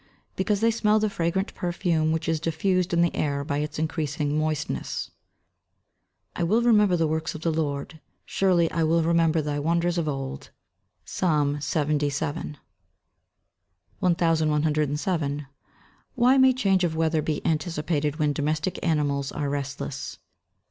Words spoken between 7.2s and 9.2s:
of the Lord: Surely I will